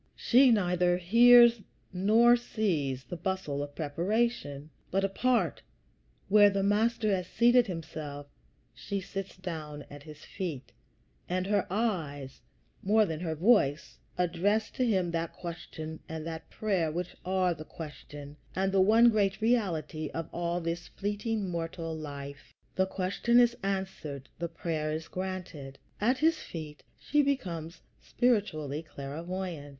[0.15, 1.61] She neither hears
[1.93, 5.61] nor sees the bustle of preparation; but apart,
[6.27, 8.25] where the Master has seated himself,
[8.73, 10.71] she sits down at his feet,
[11.29, 12.41] and her eyes,
[12.81, 17.63] more than her voice, address to him that question and that prayer which are the
[17.63, 22.51] question and the one great reality of all this fleeting, mortal life.
[22.73, 25.77] The question is answered; the prayer is granted.
[25.99, 29.69] At his feet she becomes spiritually clairvoyant.